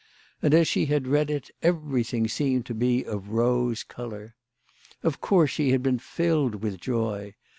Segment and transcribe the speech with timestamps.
[0.41, 4.33] And as she had read it everything seemed to be of rose colour.
[5.03, 7.35] Of course she had been filled with joy.